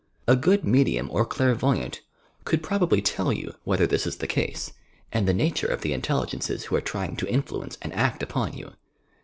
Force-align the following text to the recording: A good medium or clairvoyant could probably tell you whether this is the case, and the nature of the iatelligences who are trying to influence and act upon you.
A 0.27 0.35
good 0.35 0.63
medium 0.65 1.09
or 1.11 1.23
clairvoyant 1.27 2.01
could 2.43 2.63
probably 2.63 3.03
tell 3.03 3.31
you 3.31 3.53
whether 3.65 3.85
this 3.85 4.07
is 4.07 4.15
the 4.17 4.25
case, 4.25 4.73
and 5.13 5.27
the 5.27 5.31
nature 5.31 5.67
of 5.67 5.81
the 5.81 5.91
iatelligences 5.93 6.63
who 6.63 6.75
are 6.75 6.81
trying 6.81 7.15
to 7.17 7.31
influence 7.31 7.77
and 7.83 7.93
act 7.93 8.23
upon 8.23 8.53
you. 8.53 8.73